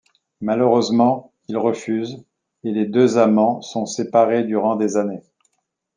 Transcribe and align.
Malheureusement, 0.41 1.31
il 1.47 1.57
refuse, 1.57 2.25
et 2.63 2.71
les 2.71 2.87
deux 2.87 3.19
amants 3.19 3.61
sont 3.61 3.85
séparés 3.85 4.43
durant 4.43 4.75
des 4.75 4.97
années. 4.97 5.21